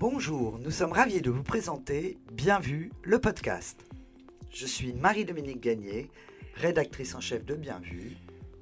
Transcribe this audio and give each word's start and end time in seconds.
Bonjour, 0.00 0.60
nous 0.60 0.70
sommes 0.70 0.92
ravis 0.92 1.22
de 1.22 1.30
vous 1.30 1.42
présenter 1.42 2.18
Bien 2.32 2.60
vu, 2.60 2.92
le 3.02 3.18
podcast. 3.18 3.84
Je 4.48 4.64
suis 4.64 4.92
Marie-Dominique 4.92 5.60
Gagné, 5.60 6.08
rédactrice 6.54 7.16
en 7.16 7.20
chef 7.20 7.44
de 7.44 7.56
Bien 7.56 7.80
vu. 7.80 8.12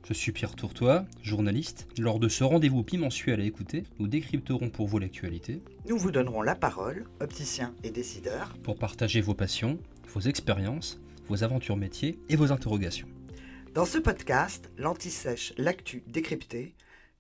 Je 0.09 0.15
suis 0.15 0.33
Pierre 0.33 0.55
Tourtois, 0.55 1.05
journaliste. 1.21 1.89
Lors 1.99 2.21
de 2.21 2.31
ce 2.31 2.43
rendez-vous 2.43 2.83
bimensuel 2.83 3.43
à 3.43 3.45
écouter, 3.45 3.85
nous 3.99 4.09
décrypterons 4.09 4.71
pour 4.71 4.87
vous 4.87 4.99
l'actualité. 4.99 5.61
Nous 5.87 5.99
vous 5.99 6.11
donnerons 6.11 6.41
la 6.41 6.55
parole, 6.55 7.05
opticiens 7.21 7.75
et 7.85 7.91
décideurs, 7.91 8.57
pour 8.63 8.79
partager 8.79 9.21
vos 9.21 9.35
passions, 9.35 9.79
vos 10.15 10.21
expériences, 10.21 10.99
vos 11.29 11.45
aventures 11.45 11.77
métiers 11.77 12.19
et 12.31 12.37
vos 12.37 12.51
interrogations. 12.51 13.09
Dans 13.75 13.85
ce 13.85 13.99
podcast, 13.99 14.71
l'anti-sèche, 14.79 15.53
l'actu 15.59 16.03
décrypté, 16.07 16.75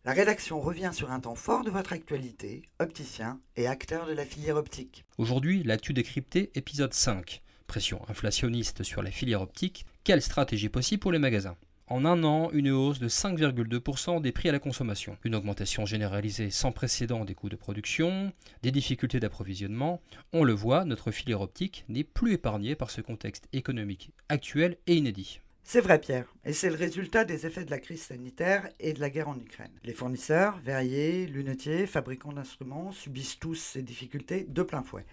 la 0.07 0.12
rédaction 0.12 0.61
revient 0.61 0.93
sur 0.93 1.11
un 1.11 1.18
temps 1.18 1.34
fort 1.34 1.64
de 1.64 1.70
votre 1.70 1.93
actualité, 1.93 2.62
opticien 2.79 3.40
et 3.57 3.67
acteur 3.67 4.07
de 4.07 4.13
la 4.13 4.25
filière 4.25 4.54
optique. 4.54 5.04
Aujourd'hui, 5.18 5.64
l'actu 5.64 5.93
décrypté, 5.93 6.53
épisode 6.54 6.94
5. 6.94 7.43
Pression 7.67 8.00
inflationniste 8.08 8.85
sur 8.85 9.03
la 9.03 9.11
filière 9.11 9.43
optique, 9.43 9.85
quelle 10.04 10.22
stratégie 10.22 10.68
possible 10.68 11.00
pour 11.00 11.11
les 11.11 11.18
magasins? 11.18 11.57
En 11.89 12.04
un 12.04 12.22
an, 12.22 12.50
une 12.53 12.71
hausse 12.71 13.00
de 13.00 13.08
5,2% 13.08 14.21
des 14.21 14.30
prix 14.30 14.49
à 14.49 14.53
la 14.53 14.61
consommation, 14.61 15.16
une 15.25 15.35
augmentation 15.35 15.86
généralisée 15.86 16.50
sans 16.50 16.71
précédent 16.71 17.25
des 17.25 17.35
coûts 17.35 17.49
de 17.49 17.57
production, 17.57 18.32
des 18.63 18.71
difficultés 18.71 19.18
d'approvisionnement. 19.18 20.00
On 20.32 20.44
le 20.44 20.52
voit, 20.52 20.85
notre 20.85 21.11
filière 21.11 21.41
optique 21.41 21.85
n'est 21.88 22.04
plus 22.04 22.35
épargnée 22.35 22.77
par 22.77 22.93
ce 22.93 23.00
contexte 23.00 23.49
économique 23.52 24.13
actuel 24.29 24.77
et 24.86 24.94
inédit. 24.94 25.41
C'est 25.68 25.80
vrai 25.80 25.98
Pierre, 25.98 26.32
et 26.44 26.52
c'est 26.52 26.70
le 26.70 26.76
résultat 26.76 27.25
des 27.25 27.44
effets 27.44 27.64
de 27.64 27.72
la 27.72 27.80
crise 27.80 28.02
sanitaire 28.02 28.68
et 28.79 28.93
de 28.93 29.00
la 29.00 29.11
guerre 29.11 29.29
en 29.29 29.36
Ukraine. 29.36 29.72
Les 29.82 29.94
fournisseurs, 29.94 30.61
verriers, 30.61 31.26
lunetiers, 31.26 31.88
fabricants 31.88 32.33
d'instruments 32.33 32.92
subissent 32.92 33.41
tous 33.41 33.56
ces 33.56 33.83
difficultés 33.83 34.47
de 34.48 34.62
plein 34.62 34.84
fouet 34.84 35.05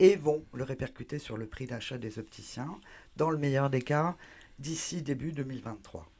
et 0.00 0.16
vont 0.16 0.44
le 0.52 0.64
répercuter 0.64 1.20
sur 1.20 1.36
le 1.36 1.46
prix 1.46 1.66
d'achat 1.66 1.96
des 1.96 2.18
opticiens, 2.18 2.80
dans 3.16 3.30
le 3.30 3.38
meilleur 3.38 3.70
des 3.70 3.82
cas, 3.82 4.16
d'ici 4.58 5.00
début 5.00 5.30
2023. 5.30 6.10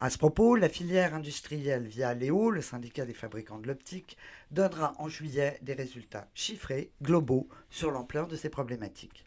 À 0.00 0.10
ce 0.10 0.18
propos, 0.18 0.56
la 0.56 0.68
filière 0.68 1.14
industrielle 1.14 1.86
via 1.86 2.14
Léo, 2.14 2.50
le 2.50 2.60
syndicat 2.60 3.06
des 3.06 3.14
fabricants 3.14 3.60
de 3.60 3.68
l'optique, 3.68 4.16
donnera 4.50 4.94
en 4.98 5.08
juillet 5.08 5.60
des 5.62 5.74
résultats 5.74 6.26
chiffrés, 6.34 6.90
globaux, 7.02 7.48
sur 7.70 7.92
l'ampleur 7.92 8.26
de 8.26 8.34
ces 8.34 8.48
problématiques. 8.48 9.24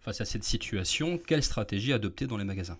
Face 0.00 0.20
à 0.20 0.24
cette 0.24 0.44
situation, 0.44 1.16
quelle 1.16 1.44
stratégie 1.44 1.92
adopter 1.92 2.26
dans 2.26 2.38
les 2.38 2.44
magasins? 2.44 2.78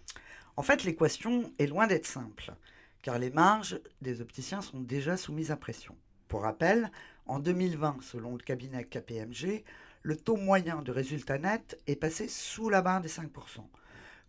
En 0.56 0.62
fait, 0.62 0.84
l'équation 0.84 1.52
est 1.58 1.66
loin 1.66 1.86
d'être 1.86 2.06
simple, 2.06 2.54
car 3.02 3.18
les 3.18 3.30
marges 3.30 3.78
des 4.00 4.20
opticiens 4.20 4.62
sont 4.62 4.80
déjà 4.80 5.16
soumises 5.16 5.50
à 5.50 5.56
pression. 5.56 5.94
Pour 6.28 6.42
rappel, 6.42 6.90
en 7.26 7.38
2020, 7.38 7.98
selon 8.00 8.32
le 8.32 8.42
cabinet 8.42 8.84
KPMG, 8.84 9.64
le 10.02 10.16
taux 10.16 10.36
moyen 10.36 10.82
de 10.82 10.92
résultat 10.92 11.38
net 11.38 11.80
est 11.86 11.96
passé 11.96 12.28
sous 12.28 12.70
la 12.70 12.80
barre 12.80 13.00
des 13.00 13.08
5%. 13.08 13.28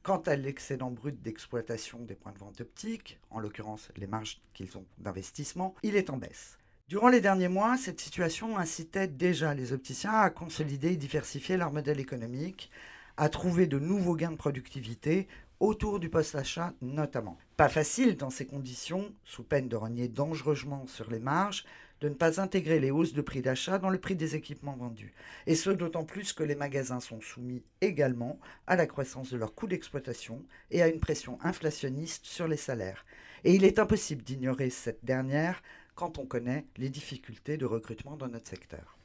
Quant 0.04 0.18
à 0.20 0.36
l'excédent 0.36 0.92
brut 0.92 1.22
d'exploitation 1.22 2.00
des 2.00 2.16
points 2.16 2.32
de 2.32 2.40
vente 2.40 2.62
optiques, 2.62 3.20
en 3.30 3.40
l'occurrence 3.40 3.90
les 3.98 4.08
marges 4.08 4.42
qu'ils 4.54 4.78
ont 4.78 4.86
d'investissement, 4.98 5.76
il 5.84 5.96
est 5.96 6.10
en 6.10 6.18
baisse. 6.18 6.58
Durant 6.88 7.10
les 7.10 7.20
derniers 7.20 7.50
mois, 7.50 7.78
cette 7.78 8.00
situation 8.00 8.58
incitait 8.58 9.08
déjà 9.08 9.54
les 9.54 9.74
opticiens 9.74 10.14
à 10.14 10.30
consolider 10.30 10.94
et 10.94 10.98
diversifier 10.98 11.58
leur 11.58 11.74
modèle 11.74 12.00
économique, 12.00 12.72
à 13.18 13.30
trouver 13.30 13.68
de 13.68 13.80
nouveaux 13.80 14.16
gains 14.16 14.32
de 14.32 14.38
productivité 14.38 15.28
autour 15.60 16.00
du 16.00 16.10
post-achat 16.10 16.74
notamment. 16.82 17.38
Pas 17.58 17.70
facile 17.70 18.16
dans 18.16 18.30
ces 18.30 18.46
conditions, 18.46 19.12
sous 19.26 19.44
peine 19.44 19.68
de 19.68 19.76
renier 19.76 20.08
dangereusement 20.08 20.86
sur 20.86 21.10
les 21.10 21.20
marges, 21.20 21.66
de 22.00 22.10
ne 22.10 22.14
pas 22.14 22.40
intégrer 22.40 22.80
les 22.80 22.92
hausses 22.92 23.14
de 23.14 23.22
prix 23.22 23.42
d'achat 23.42 23.80
dans 23.80 23.90
le 23.90 23.98
prix 23.98 24.16
des 24.16 24.36
équipements 24.36 24.76
vendus. 24.76 25.14
Et 25.48 25.56
ce 25.56 25.72
d'autant 25.72 26.06
plus 26.06 26.32
que 26.34 26.44
les 26.44 26.56
magasins 26.56 27.00
sont 27.00 27.22
soumis 27.22 27.64
également 27.82 28.40
à 28.68 28.76
la 28.76 28.86
croissance 28.86 29.32
de 29.32 29.38
leurs 29.38 29.56
coûts 29.56 29.68
d'exploitation 29.68 30.44
et 30.70 30.84
à 30.84 30.88
une 30.88 31.00
pression 31.00 31.40
inflationniste 31.42 32.26
sur 32.26 32.48
les 32.48 32.58
salaires. 32.58 33.06
Et 33.44 33.56
il 33.56 33.64
est 33.64 33.80
impossible 33.80 34.24
d'ignorer 34.24 34.70
cette 34.70 35.04
dernière 35.04 35.64
quand 35.96 36.20
on 36.20 36.26
connaît 36.28 36.66
les 36.78 36.90
difficultés 36.90 37.58
de 37.58 37.66
recrutement 37.66 38.16
dans 38.16 38.28
notre 38.28 38.48
secteur. 38.48 38.98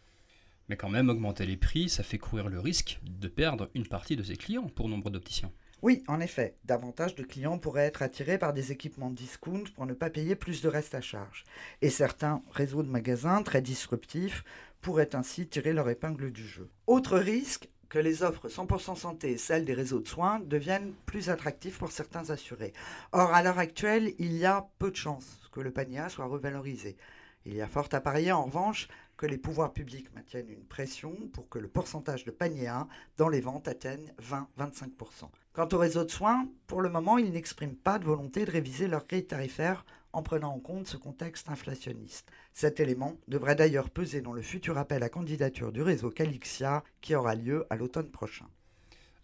Mais 0.72 0.78
quand 0.78 0.88
même, 0.88 1.10
augmenter 1.10 1.44
les 1.44 1.58
prix, 1.58 1.90
ça 1.90 2.02
fait 2.02 2.16
courir 2.16 2.48
le 2.48 2.58
risque 2.58 2.98
de 3.02 3.28
perdre 3.28 3.68
une 3.74 3.86
partie 3.86 4.16
de 4.16 4.22
ses 4.22 4.36
clients 4.36 4.70
pour 4.74 4.88
nombre 4.88 5.10
d'opticiens. 5.10 5.52
Oui, 5.82 6.02
en 6.08 6.18
effet, 6.18 6.56
davantage 6.64 7.14
de 7.14 7.22
clients 7.22 7.58
pourraient 7.58 7.84
être 7.84 8.00
attirés 8.00 8.38
par 8.38 8.54
des 8.54 8.72
équipements 8.72 9.10
discount 9.10 9.64
pour 9.74 9.84
ne 9.84 9.92
pas 9.92 10.08
payer 10.08 10.34
plus 10.34 10.62
de 10.62 10.70
reste 10.70 10.94
à 10.94 11.02
charge. 11.02 11.44
Et 11.82 11.90
certains 11.90 12.42
réseaux 12.52 12.82
de 12.82 12.88
magasins 12.88 13.42
très 13.42 13.60
disruptifs 13.60 14.44
pourraient 14.80 15.14
ainsi 15.14 15.46
tirer 15.46 15.74
leur 15.74 15.90
épingle 15.90 16.32
du 16.32 16.48
jeu. 16.48 16.70
Autre 16.86 17.18
risque, 17.18 17.68
que 17.90 17.98
les 17.98 18.22
offres 18.22 18.48
100% 18.48 18.96
santé 18.96 19.32
et 19.32 19.36
celles 19.36 19.66
des 19.66 19.74
réseaux 19.74 20.00
de 20.00 20.08
soins 20.08 20.40
deviennent 20.40 20.94
plus 21.04 21.28
attractives 21.28 21.76
pour 21.76 21.92
certains 21.92 22.30
assurés. 22.30 22.72
Or, 23.12 23.34
à 23.34 23.42
l'heure 23.42 23.58
actuelle, 23.58 24.14
il 24.18 24.38
y 24.38 24.46
a 24.46 24.66
peu 24.78 24.90
de 24.90 24.96
chances 24.96 25.38
que 25.52 25.60
le 25.60 25.70
panier 25.70 26.06
soit 26.08 26.24
revalorisé. 26.24 26.96
Il 27.44 27.54
y 27.54 27.60
a 27.60 27.66
fort 27.66 27.88
à 27.92 28.00
parier 28.00 28.32
en 28.32 28.44
revanche 28.44 28.88
que 29.16 29.26
les 29.26 29.38
pouvoirs 29.38 29.72
publics 29.72 30.12
maintiennent 30.14 30.50
une 30.50 30.64
pression 30.64 31.14
pour 31.32 31.48
que 31.48 31.58
le 31.58 31.68
pourcentage 31.68 32.24
de 32.24 32.30
panier 32.30 32.66
A 32.66 32.88
dans 33.16 33.28
les 33.28 33.40
ventes 33.40 33.68
atteigne 33.68 34.12
20-25%. 34.22 35.28
Quant 35.52 35.68
au 35.72 35.78
réseau 35.78 36.04
de 36.04 36.10
soins, 36.10 36.48
pour 36.66 36.80
le 36.80 36.88
moment, 36.88 37.18
ils 37.18 37.30
n'expriment 37.30 37.76
pas 37.76 37.98
de 37.98 38.04
volonté 38.04 38.44
de 38.44 38.50
réviser 38.50 38.88
leur 38.88 39.06
grille 39.06 39.26
tarifaire 39.26 39.84
en 40.12 40.22
prenant 40.22 40.52
en 40.52 40.60
compte 40.60 40.86
ce 40.86 40.96
contexte 40.96 41.48
inflationniste. 41.48 42.30
Cet 42.52 42.80
élément 42.80 43.16
devrait 43.28 43.54
d'ailleurs 43.54 43.90
peser 43.90 44.20
dans 44.20 44.32
le 44.32 44.42
futur 44.42 44.78
appel 44.78 45.02
à 45.02 45.08
candidature 45.08 45.72
du 45.72 45.82
réseau 45.82 46.10
Calixia 46.10 46.84
qui 47.00 47.14
aura 47.14 47.34
lieu 47.34 47.66
à 47.70 47.76
l'automne 47.76 48.10
prochain. 48.10 48.46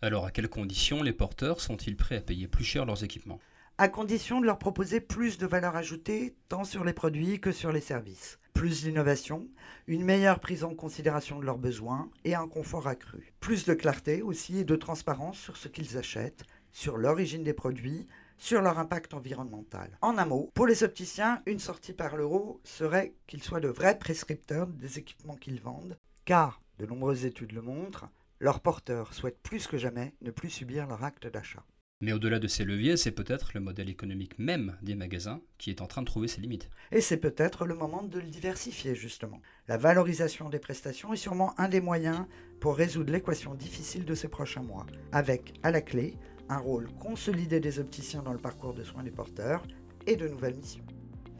Alors 0.00 0.25
à 0.25 0.31
quelles 0.31 0.49
conditions 0.49 1.03
les 1.03 1.12
porteurs 1.12 1.60
sont-ils 1.60 1.97
prêts 1.97 2.16
à 2.16 2.22
payer 2.22 2.47
plus 2.47 2.65
cher 2.65 2.87
leurs 2.87 3.05
équipements? 3.05 3.41
À 3.81 3.89
condition 3.89 4.41
de 4.41 4.47
leur 4.47 4.59
proposer 4.59 5.00
plus 5.00 5.39
de 5.39 5.47
valeur 5.47 5.77
ajoutée 5.77 6.34
tant 6.49 6.65
sur 6.65 6.83
les 6.83 6.93
produits 6.93 7.39
que 7.39 7.53
sur 7.53 7.71
les 7.71 7.81
services. 7.81 8.41
Plus 8.53 8.83
d'innovation, 8.83 9.47
une 9.87 10.05
meilleure 10.05 10.41
prise 10.41 10.65
en 10.65 10.75
considération 10.75 11.39
de 11.39 11.44
leurs 11.44 11.59
besoins 11.59 12.11
et 12.25 12.34
un 12.34 12.49
confort 12.49 12.88
accru. 12.88 13.33
Plus 13.38 13.67
de 13.67 13.75
clarté 13.75 14.21
aussi 14.21 14.59
et 14.59 14.65
de 14.65 14.75
transparence 14.75 15.38
sur 15.38 15.56
ce 15.56 15.69
qu'ils 15.69 15.97
achètent, 15.97 16.43
sur 16.72 16.97
l'origine 16.97 17.44
des 17.44 17.53
produits, 17.53 18.09
sur 18.37 18.62
leur 18.62 18.81
impact 18.81 19.15
environnemental. 19.15 19.97
En 20.03 20.19
un 20.19 20.27
mot, 20.27 20.50
pour 20.55 20.67
les 20.67 20.83
opticiens, 20.83 21.41
une 21.47 21.61
sortie 21.61 21.93
par 21.93 22.17
l'euro 22.17 22.61
serait 22.65 23.15
qu'ils 23.28 23.44
soient 23.44 23.61
de 23.61 23.69
vrais 23.69 23.97
prescripteurs 23.97 24.67
des 24.67 24.99
équipements 24.99 25.37
qu'ils 25.37 25.61
vendent, 25.61 25.97
car, 26.25 26.61
de 26.81 26.87
nombreuses 26.87 27.27
études 27.27 27.53
le 27.53 27.62
montrent, 27.62 28.09
leurs 28.41 28.61
porteurs 28.61 29.15
souhaitent 29.15 29.43
plus 29.43 29.69
que 29.69 29.78
jamais 29.78 30.15
ne 30.21 30.33
plus 30.33 30.50
subir 30.50 30.88
leur 30.88 31.05
acte 31.05 31.28
d'achat. 31.28 31.65
Mais 32.01 32.13
au-delà 32.13 32.39
de 32.39 32.47
ces 32.47 32.65
leviers, 32.65 32.97
c'est 32.97 33.11
peut-être 33.11 33.51
le 33.55 33.61
modèle 33.61 33.91
économique 33.91 34.39
même 34.39 34.77
des 34.83 34.95
magasins 34.95 35.41
qui 35.59 35.71
est 35.71 35.81
en 35.81 35.89
train 35.89 36.03
de 36.03 36.07
trouver 36.07 36.29
ses 36.29 36.41
limites. 36.41 36.71
Et 36.93 37.01
c'est 37.01 37.17
peut-être 37.17 37.67
le 37.67 37.75
moment 37.75 38.05
de 38.05 38.21
le 38.21 38.29
diversifier, 38.29 38.95
justement. 38.95 39.41
La 39.67 39.79
valorisation 39.79 40.49
des 40.49 40.61
prestations 40.61 41.13
est 41.13 41.17
sûrement 41.17 41.59
un 41.59 41.69
des 41.69 41.81
moyens 41.81 42.27
pour 42.61 42.77
résoudre 42.77 43.11
l'équation 43.11 43.55
difficile 43.55 44.05
de 44.05 44.15
ces 44.15 44.29
prochains 44.29 44.63
mois, 44.63 44.87
avec, 45.11 45.55
à 45.65 45.73
la 45.73 45.81
clé, 45.81 46.15
un 46.49 46.59
rôle 46.59 46.89
consolidé 47.01 47.59
des 47.59 47.81
opticiens 47.81 48.23
dans 48.23 48.33
le 48.33 48.39
parcours 48.39 48.75
de 48.75 48.85
soins 48.85 49.03
des 49.03 49.11
porteurs 49.11 49.67
et 50.07 50.15
de 50.15 50.29
nouvelles 50.29 50.57
missions. 50.57 50.85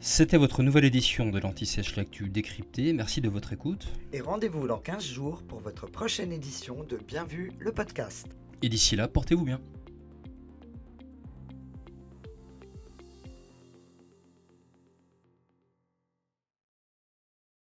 C'était 0.01 0.37
votre 0.37 0.61
nouvelle 0.61 0.85
édition 0.85 1.29
de 1.29 1.39
l'Anti-Sèche 1.39 1.95
L'actu 1.95 2.27
décrypté. 2.27 2.91
Merci 2.91 3.21
de 3.21 3.29
votre 3.29 3.53
écoute. 3.53 3.87
Et 4.11 4.19
rendez-vous 4.19 4.67
dans 4.67 4.79
15 4.79 5.05
jours 5.05 5.41
pour 5.43 5.61
votre 5.61 5.87
prochaine 5.87 6.33
édition 6.33 6.83
de 6.83 6.97
Bien 6.97 7.23
vu 7.23 7.53
le 7.59 7.71
podcast. 7.71 8.27
Et 8.61 8.67
d'ici 8.67 8.97
là, 8.97 9.07
portez-vous 9.07 9.45
bien. 9.45 9.61